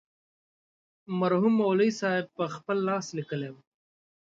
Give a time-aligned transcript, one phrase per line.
[1.19, 3.61] مرحوم مولوي صاحب پخپل لاس لیکلې وه.